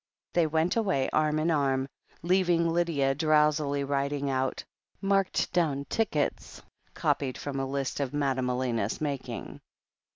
They 0.33 0.47
went 0.47 0.75
away 0.75 1.11
arm 1.13 1.37
in 1.37 1.51
arm, 1.51 1.87
leaving 2.23 2.67
Lydia 2.67 3.13
drowsily 3.13 3.83
writing 3.83 4.31
out 4.31 4.63
"Marked 4.99 5.53
down" 5.53 5.85
tickets, 5.91 6.59
copied 6.95 7.37
from 7.37 7.59
a 7.59 7.67
list 7.69 7.99
of 7.99 8.11
Madame 8.11 8.49
Elena's 8.49 8.99
making. 8.99 9.61